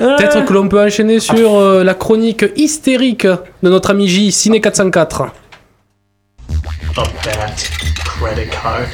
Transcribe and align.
Peut-être 0.00 0.46
que 0.46 0.52
l'on 0.54 0.66
peut 0.66 0.80
enchaîner 0.80 1.20
sur 1.20 1.56
euh, 1.56 1.84
la 1.84 1.92
chronique 1.92 2.46
hystérique 2.56 3.26
de 3.26 3.68
notre 3.68 3.90
ami 3.90 4.08
J, 4.08 4.32
Ciné 4.32 4.62
404. 4.62 5.22
A 6.96 7.02
bat 7.02 7.54
credit 8.04 8.48
card. 8.50 8.88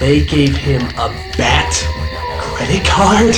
They 0.00 0.20
gave 0.20 0.54
him 0.54 0.82
a 0.98 1.08
bat 1.38 1.72
credit 2.54 2.84
card? 2.84 3.34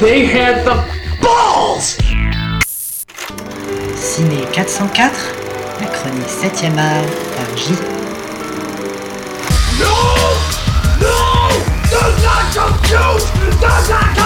They 0.00 0.24
had 0.24 0.64
the 0.64 0.76
balls! 1.20 1.98
Ciné 3.96 4.46
404, 4.52 5.10
la 5.80 5.86
chronique 5.86 6.28
7ème 6.28 6.78
art 6.78 7.04
par 7.34 7.56
J. 7.56 7.74
No! 9.80 9.94
No! 11.00 11.48
Do 11.90 12.00
not 12.22 12.44
compute! 12.54 13.26
Do 13.42 13.66
not 13.66 14.14
compute! 14.14 14.25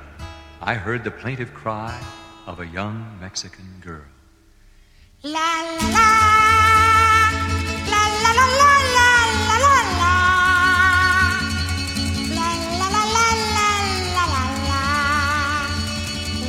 I 0.63 0.75
heard 0.75 1.03
the 1.03 1.09
plaintive 1.09 1.55
cry 1.55 1.99
of 2.45 2.59
a 2.59 2.67
young 2.67 3.03
Mexican 3.19 3.65
girl. 3.83 4.03
La 5.23 5.39
la 5.79 5.89
la 5.89 6.03
la 7.89 8.03
la 8.21 8.31
la 8.31 8.45
la 8.59 8.73
la 8.97 9.09
la 9.47 9.57
la 9.57 9.79
la 9.97 10.15
La 12.29 12.49
la 12.77 12.87
la 12.87 13.01
la 13.15 13.29
la 13.57 13.69
la 14.17 14.25
la 14.29 14.45
la 14.69 14.85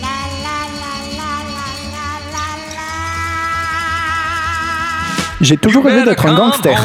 La 0.02 0.16
la 0.44 0.58
la 0.82 0.92
la 1.16 1.32
la 1.56 1.70
la 1.94 2.08
la 2.34 2.48
la 2.74 2.88
J'ai 5.40 5.56
toujours 5.56 5.84
rêvé 5.86 6.04
d'être 6.04 6.26
un 6.26 6.34
gangster. 6.36 6.76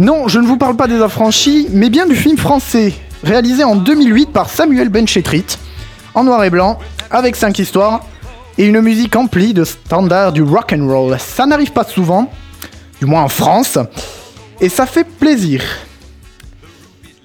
Non, 0.00 0.26
je 0.26 0.40
ne 0.40 0.46
vous 0.46 0.56
parle 0.56 0.76
pas 0.76 0.88
des 0.88 1.00
affranchis, 1.00 1.68
mais 1.70 1.88
bien 1.88 2.06
du 2.06 2.16
film 2.16 2.36
français, 2.36 2.94
réalisé 3.22 3.64
en 3.64 3.76
2008 3.76 4.30
par 4.30 4.48
Samuel 4.48 4.88
Benchetrit, 4.88 5.58
en 6.14 6.24
noir 6.24 6.42
et 6.44 6.50
blanc, 6.50 6.78
avec 7.10 7.36
5 7.36 7.58
histoires 7.58 8.04
et 8.58 8.66
une 8.66 8.80
musique 8.80 9.16
emplie 9.16 9.54
de 9.54 9.64
standards 9.64 10.32
du 10.32 10.42
rock 10.42 10.74
and 10.76 10.86
roll. 10.86 11.16
Ça 11.18 11.46
n'arrive 11.46 11.72
pas 11.72 11.84
souvent, 11.84 12.30
du 13.00 13.06
moins 13.06 13.22
en 13.22 13.28
France, 13.28 13.78
et 14.60 14.68
ça 14.68 14.86
fait 14.86 15.04
plaisir. 15.04 15.62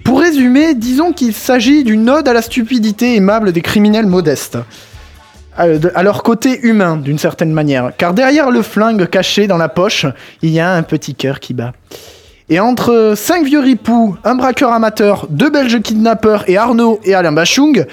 Pour 0.04 0.22
résumer, 0.22 0.76
disons 0.76 1.14
qu'il 1.14 1.34
s'agit 1.34 1.84
d'une 1.84 2.10
ode 2.10 2.28
à 2.28 2.34
la 2.34 2.42
stupidité 2.42 3.16
aimable 3.16 3.52
des 3.52 3.62
criminels 3.62 4.06
modestes. 4.06 4.58
À 5.58 6.04
leur 6.04 6.22
côté 6.22 6.60
humain, 6.68 6.98
d'une 6.98 7.18
certaine 7.18 7.54
manière. 7.54 7.94
Car 7.98 8.14
derrière 8.14 8.52
le 8.52 8.62
flingue 8.62 9.10
caché 9.10 9.48
dans 9.48 9.58
la 9.58 9.70
poche, 9.70 10.06
il 10.42 10.50
y 10.50 10.60
a 10.60 10.74
un 10.74 10.84
petit 10.84 11.16
cœur 11.16 11.40
qui 11.40 11.54
bat. 11.54 11.72
Et 12.50 12.60
entre 12.60 13.14
5 13.16 13.44
vieux 13.46 13.60
ripoux, 13.60 14.16
un 14.24 14.36
braqueur 14.36 14.72
amateur, 14.72 15.26
deux 15.30 15.50
belges 15.50 15.82
kidnappeurs 15.82 16.44
et 16.48 16.58
Arnaud 16.58 17.00
et 17.04 17.16
Alain 17.16 17.32
Bachung, 17.32 17.86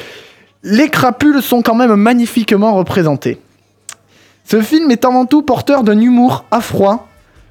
les 0.62 0.88
crapules 0.90 1.42
sont 1.42 1.62
quand 1.62 1.74
même 1.74 1.94
magnifiquement 1.94 2.74
représentés. 2.74 3.40
Ce 4.44 4.60
film 4.60 4.90
est 4.90 5.04
avant 5.04 5.24
tout 5.24 5.42
porteur 5.42 5.82
d'un 5.84 5.98
humour 5.98 6.44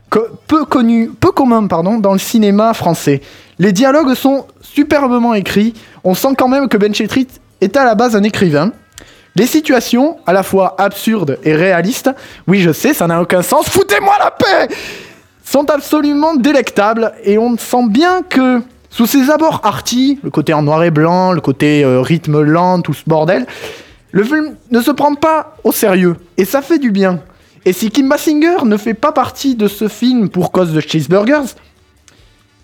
co- 0.10 0.28
peu 0.48 0.66
connu, 0.66 1.10
peu 1.20 1.32
commun 1.32 1.66
pardon, 1.66 1.98
dans 1.98 2.14
le 2.14 2.20
cinéma 2.20 2.74
français. 2.76 3.22
Les 3.58 3.72
dialogues 3.72 4.14
sont 4.14 4.46
superbement 4.62 5.34
écrits, 5.34 5.74
on 6.04 6.14
sent 6.14 6.36
quand 6.38 6.48
même 6.48 6.68
que 6.70 6.78
Ben 6.78 6.94
Chetrit 6.94 7.28
est 7.62 7.76
à 7.78 7.84
la 7.84 7.96
base 7.96 8.16
un 8.16 8.24
écrivain. 8.24 8.72
Les 9.36 9.48
situations, 9.48 10.18
à 10.28 10.34
la 10.34 10.44
fois 10.44 10.76
absurdes 10.78 11.40
et 11.44 11.56
réalistes, 11.56 12.12
oui 12.48 12.60
je 12.60 12.72
sais, 12.72 12.94
ça 12.94 13.08
n'a 13.08 13.22
aucun 13.22 13.42
sens, 13.42 13.70
foutez-moi 13.70 14.14
la 14.20 14.30
paix 14.32 14.76
sont 15.52 15.70
absolument 15.70 16.36
délectables 16.36 17.12
et 17.26 17.38
on 17.38 17.58
sent 17.58 17.90
bien 17.90 18.22
que 18.22 18.62
sous 18.90 19.06
ses 19.06 19.30
abords 19.30 19.60
arty, 19.64 20.18
le 20.24 20.30
côté 20.30 20.54
en 20.54 20.64
noir 20.64 20.82
et 20.86 20.92
blanc, 20.92 21.34
le 21.34 21.42
côté 21.42 21.84
euh, 21.84 22.00
rythme 22.00 22.42
lent, 22.42 22.82
tout 22.82 22.94
ce 22.94 23.04
bordel, 23.06 23.46
le 24.12 24.24
film 24.24 24.56
ne 24.72 24.80
se 24.80 24.92
prend 24.92 25.14
pas 25.14 25.58
au 25.66 25.74
sérieux 25.74 26.16
et 26.38 26.46
ça 26.46 26.62
fait 26.62 26.80
du 26.80 26.92
bien. 26.92 27.20
Et 27.66 27.74
si 27.74 27.92
Kim 27.92 28.08
Basinger 28.08 28.64
ne 28.64 28.78
fait 28.78 28.94
pas 28.94 29.12
partie 29.12 29.56
de 29.56 29.68
ce 29.68 29.90
film 29.90 30.30
pour 30.30 30.54
cause 30.54 30.72
de 30.72 30.80
cheeseburgers, 30.80 31.54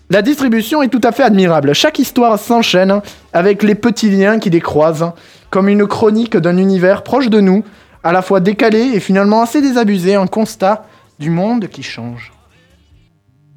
la 0.08 0.22
distribution 0.22 0.82
est 0.82 0.88
tout 0.88 1.02
à 1.04 1.12
fait 1.12 1.24
admirable. 1.24 1.74
Chaque 1.74 1.98
histoire 1.98 2.38
s'enchaîne 2.38 3.02
avec 3.34 3.62
les 3.62 3.74
petits 3.74 4.08
liens 4.08 4.38
qui 4.38 4.48
les 4.48 4.62
croisent, 4.62 5.12
comme 5.50 5.68
une 5.68 5.86
chronique 5.86 6.38
d'un 6.38 6.56
univers 6.56 7.02
proche 7.02 7.28
de 7.28 7.40
nous, 7.40 7.64
à 8.02 8.12
la 8.12 8.22
fois 8.22 8.40
décalé 8.40 8.80
et 8.94 9.00
finalement 9.00 9.42
assez 9.42 9.60
désabusé, 9.60 10.14
un 10.14 10.26
constat 10.26 10.86
du 11.18 11.28
monde 11.28 11.68
qui 11.68 11.82
change. 11.82 12.32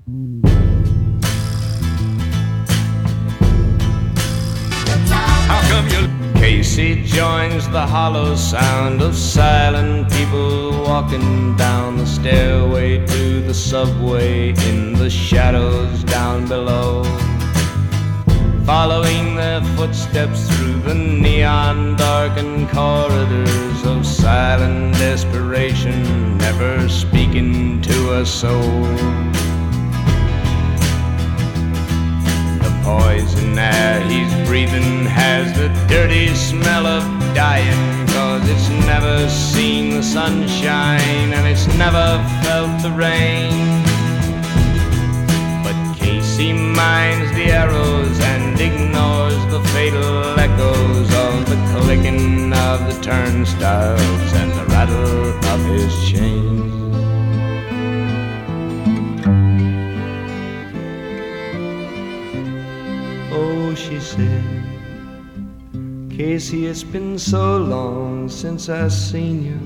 How 0.08 0.42
come 5.70 5.88
you 5.90 6.10
Casey 6.40 7.04
joins 7.04 7.70
the 7.70 7.86
hollow 7.86 8.36
sound 8.36 9.04
of 9.04 9.16
silent 9.16 10.12
people 10.12 10.72
walking 10.84 11.56
down 11.56 11.98
the 11.98 12.08
stairway 12.08 13.06
to 13.06 13.42
the 13.44 13.54
subway 13.54 14.50
in 14.70 14.94
the 14.94 15.10
shadows 15.10 16.04
down 16.06 16.48
below. 16.48 17.04
Following 18.66 19.36
their 19.36 19.62
footsteps 19.76 20.48
through 20.50 20.82
the 20.82 20.96
neon 20.96 21.96
darkened 21.96 22.70
corridors 22.70 23.86
of 23.86 24.04
silent 24.08 24.96
desperation, 24.96 26.40
never 26.40 26.90
speaking 26.90 27.84
to 27.84 28.20
a 28.20 28.26
soul. 28.26 28.88
Poison 32.92 33.58
air 33.58 34.02
he's 34.10 34.34
breathing 34.48 35.06
has 35.06 35.46
the 35.58 35.70
dirty 35.88 36.28
smell 36.36 36.86
of 36.86 37.04
dying. 37.34 38.08
Cause 38.08 38.44
it's 38.54 38.70
never 38.92 39.30
seen 39.30 39.92
the 39.92 40.04
sunshine 40.04 41.28
and 41.38 41.46
it's 41.48 41.68
never 41.84 42.08
felt 42.44 42.74
the 42.86 42.92
rain. 42.92 43.54
But 45.64 45.78
Casey 45.98 46.52
minds 46.52 47.32
the 47.38 47.48
arrows 47.64 48.18
and 48.32 48.60
ignores 48.60 49.42
the 49.54 49.62
fatal 49.74 50.40
echoes 50.48 51.10
of 51.26 51.34
the 51.52 51.60
clicking 51.72 52.52
of 52.70 52.78
the 52.90 52.98
turnstiles 53.02 54.30
and 54.42 54.52
the 54.52 54.66
rattle 54.66 55.30
of 55.54 55.60
his 55.66 55.94
chains. 56.10 56.81
She 63.82 64.00
said, 64.00 64.44
Casey, 66.10 66.68
it's 66.68 66.84
been 66.84 67.18
so 67.18 67.58
long 67.58 68.30
since 68.30 68.70
I 68.70 68.88
seen 68.90 69.44
you. 69.44 69.60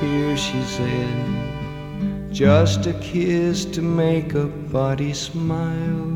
Here, 0.00 0.36
she 0.36 0.62
said, 0.62 2.32
just 2.32 2.86
a 2.86 2.92
kiss 3.00 3.64
to 3.76 3.80
make 3.80 4.34
a 4.34 4.44
body 4.44 5.14
smile. 5.14 6.06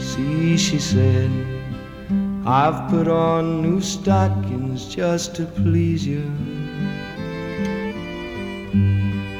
See, 0.00 0.56
she 0.56 0.80
said, 0.80 1.30
I've 2.44 2.90
put 2.90 3.06
on 3.06 3.62
new 3.62 3.80
stockings 3.80 4.86
just 4.92 5.36
to 5.36 5.44
please 5.44 6.04
you. 6.04 6.24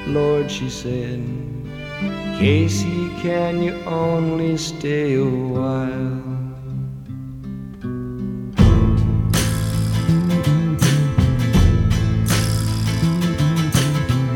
Lord, 0.07 0.49
she 0.49 0.71
said, 0.71 1.21
Casey, 2.39 3.09
can 3.23 3.63
you 3.63 3.73
only 3.87 4.59
stay 4.59 5.15
a 5.15 5.25
while? 5.25 6.23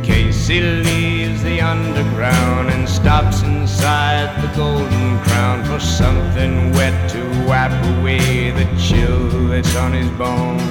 Casey 0.03 0.61
leaves 0.61 1.43
the 1.43 1.61
underground 1.61 2.71
and 2.71 2.89
stops 2.89 3.43
inside 3.43 4.31
the 4.41 4.49
Golden 4.57 5.19
Crown 5.25 5.62
for 5.65 5.79
something 5.79 6.73
wet 6.73 7.11
to 7.11 7.21
wipe 7.47 7.73
away 7.99 8.51
the 8.53 8.65
chill 8.79 9.49
that's 9.49 9.77
on 9.77 9.93
his 9.93 10.09
bones. 10.12 10.62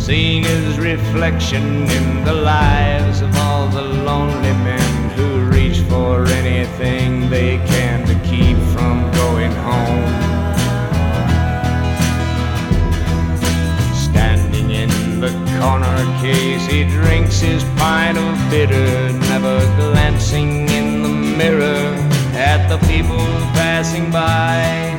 Seeing 0.00 0.44
his 0.44 0.78
reflection 0.78 1.90
in 1.90 2.24
the 2.24 2.34
lives 2.34 2.69
he 16.58 16.84
drinks 16.84 17.40
his 17.40 17.62
pint 17.76 18.18
of 18.18 18.50
bitter, 18.50 19.12
never 19.30 19.58
glancing 19.76 20.68
in 20.68 21.02
the 21.02 21.08
mirror 21.08 21.94
at 22.34 22.68
the 22.68 22.78
people 22.86 23.18
passing 23.54 24.10
by. 24.10 24.96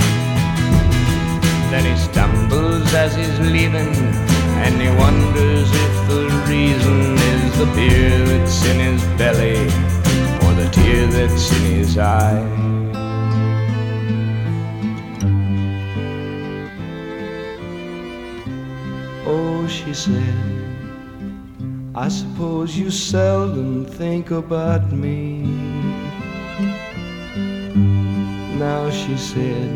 Then 1.71 1.86
he 1.86 1.95
stumbles 1.98 2.94
as 2.94 3.15
he's 3.15 3.39
leaving, 3.39 3.95
and 4.63 4.81
he 4.81 4.89
wonders 4.98 5.69
if 5.71 6.07
the 6.07 6.24
reason 6.48 7.18
is 7.33 7.57
the 7.57 7.65
beer 7.75 8.25
that's 8.27 8.65
in 8.65 8.80
his 8.80 9.03
belly 9.18 9.62
or 10.44 10.53
the 10.53 10.69
tear 10.71 11.07
that's 11.07 11.51
in 11.57 11.63
his 11.77 11.98
eye. 11.98 12.45
Oh, 19.25 19.65
she 19.68 19.94
said, 19.94 20.36
I 21.93 22.07
suppose 22.07 22.77
you 22.77 22.89
seldom 22.89 23.83
think 23.83 24.31
about 24.31 24.93
me. 24.93 25.41
Now 28.57 28.89
she 28.89 29.17
said, 29.17 29.71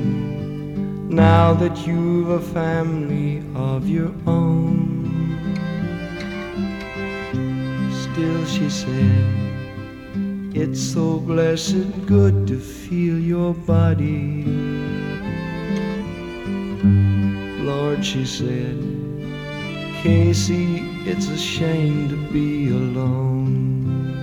now 1.09 1.53
that 1.55 1.85
you've 1.85 2.29
a 2.29 2.39
family 2.39 3.43
of 3.53 3.89
your 3.89 4.13
own. 4.25 5.11
Still, 7.91 8.45
she 8.45 8.69
said, 8.69 9.25
it's 10.55 10.79
so 10.79 11.19
blessed 11.19 12.05
good 12.05 12.47
to 12.47 12.57
feel 12.57 13.19
your 13.19 13.53
body. 13.53 14.45
Lord, 17.61 18.05
she 18.05 18.25
said, 18.25 19.04
Casey, 20.05 20.83
it's 21.07 21.29
a 21.29 21.35
shame 21.35 22.09
to 22.09 22.15
be 22.31 22.69
alone. 22.69 24.13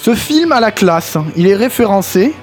Ce 0.00 0.14
film 0.16 0.50
a 0.50 0.58
la 0.58 0.72
classe, 0.72 1.16
il 1.36 1.46
est 1.46 1.54
référencé. 1.54 2.34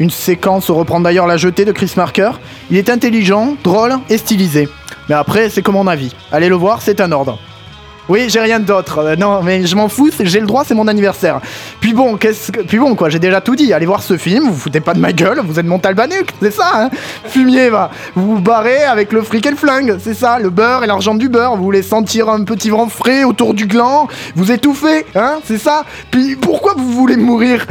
Une 0.00 0.10
séquence 0.10 0.70
reprend 0.70 1.00
d'ailleurs 1.00 1.26
la 1.26 1.36
jetée 1.36 1.64
de 1.64 1.72
Chris 1.72 1.92
Marker. 1.96 2.32
Il 2.70 2.76
est 2.76 2.90
intelligent, 2.90 3.56
drôle 3.62 3.94
et 4.08 4.18
stylisé. 4.18 4.68
Mais 5.08 5.14
après, 5.14 5.48
c'est 5.50 5.62
comme 5.62 5.74
mon 5.74 5.86
avis. 5.86 6.12
Allez 6.32 6.48
le 6.48 6.56
voir, 6.56 6.82
c'est 6.82 7.00
un 7.00 7.12
ordre. 7.12 7.38
Oui, 8.08 8.26
j'ai 8.28 8.40
rien 8.40 8.60
d'autre. 8.60 8.98
Euh, 8.98 9.16
non, 9.16 9.42
mais 9.42 9.66
je 9.66 9.74
m'en 9.74 9.88
fous, 9.88 10.10
j'ai 10.20 10.40
le 10.40 10.46
droit, 10.46 10.62
c'est 10.66 10.74
mon 10.74 10.86
anniversaire. 10.88 11.40
Puis 11.80 11.94
bon, 11.94 12.16
qu'est-ce 12.16 12.52
que... 12.52 12.60
Puis 12.60 12.78
bon, 12.78 12.94
quoi, 12.94 13.08
j'ai 13.08 13.18
déjà 13.18 13.40
tout 13.40 13.56
dit. 13.56 13.72
Allez 13.72 13.86
voir 13.86 14.02
ce 14.02 14.18
film, 14.18 14.50
vous 14.50 14.56
foutez 14.58 14.80
pas 14.80 14.92
de 14.92 14.98
ma 14.98 15.12
gueule, 15.12 15.40
vous 15.42 15.58
êtes 15.58 15.64
mon 15.64 15.78
talbanuc, 15.78 16.28
c'est 16.42 16.50
ça, 16.50 16.70
hein 16.74 16.90
Fumier, 17.26 17.70
va. 17.70 17.90
Vous 18.14 18.36
vous 18.36 18.40
barrez 18.42 18.84
avec 18.84 19.10
le 19.12 19.22
fric 19.22 19.46
et 19.46 19.50
le 19.50 19.56
flingue, 19.56 19.96
c'est 20.02 20.12
ça, 20.12 20.38
le 20.38 20.50
beurre 20.50 20.84
et 20.84 20.86
l'argent 20.86 21.14
du 21.14 21.30
beurre. 21.30 21.56
Vous 21.56 21.64
voulez 21.64 21.82
sentir 21.82 22.28
un 22.28 22.44
petit 22.44 22.68
vent 22.68 22.88
frais 22.88 23.24
autour 23.24 23.54
du 23.54 23.66
gland, 23.66 24.08
vous 24.36 24.52
étouffez, 24.52 25.06
hein, 25.14 25.38
c'est 25.46 25.58
ça 25.58 25.84
Puis 26.10 26.36
pourquoi 26.36 26.74
vous 26.76 26.90
voulez 26.90 27.16
mourir? 27.16 27.66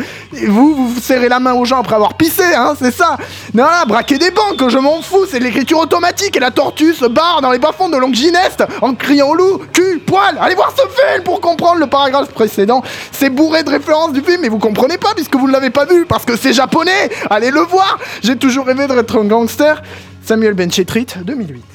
Vous, 0.48 0.88
vous 0.88 1.00
serrez 1.00 1.30
la 1.30 1.40
main 1.40 1.54
aux 1.54 1.66
gens 1.66 1.80
après 1.80 1.96
avoir 1.96 2.16
pissé, 2.16 2.44
hein, 2.56 2.74
c'est 2.80 2.94
ça 2.94 3.18
Non, 3.54 3.66
là, 3.66 3.86
braquer 3.86 4.18
des 4.18 4.32
banques, 4.32 4.68
je 4.68 4.80
m'en 4.80 5.02
fous, 5.04 5.26
c'est 5.30 5.40
l'écriture 5.40 5.78
automatique 5.78 6.36
et 6.36 6.40
la 6.40 6.50
tortue 6.50 6.96
se 6.96 7.06
barre 7.06 7.42
dans 7.44 7.52
les 7.52 7.60
bas-fonds 7.60 7.90
de 7.90 7.98
Longgineste 7.98 8.64
en 8.82 8.96
criant 8.96 9.30
au 9.30 9.36
loup, 9.36 9.62
cul, 9.72 10.02
Allez 10.40 10.56
voir 10.56 10.74
ce 10.76 10.82
film 10.82 11.24
pour 11.24 11.42
comprendre 11.42 11.80
le 11.80 11.88
paragraphe 11.88 12.30
précédent. 12.30 12.82
C'est 13.12 13.30
bourré 13.30 13.64
de 13.64 13.70
références 13.70 14.14
du 14.14 14.22
film, 14.22 14.42
mais 14.42 14.50
vous 14.50 14.60
comprenez 14.60 14.98
pas 14.98 15.14
puisque 15.16 15.36
vous 15.36 15.48
ne 15.48 15.54
l'avez 15.54 15.70
pas 15.70 15.86
vu, 15.86 16.06
parce 16.06 16.26
que 16.26 16.36
c'est 16.38 16.54
japonais. 16.54 17.10
Allez 17.30 17.52
le 17.52 17.62
voir. 17.62 18.00
J'ai 18.22 18.38
toujours 18.38 18.66
rêvé 18.66 18.88
d'être 18.88 19.18
un 19.20 19.26
gangster. 19.26 19.82
Samuel 20.24 20.54
Benchetrit, 20.54 21.08
2008. 21.24 21.73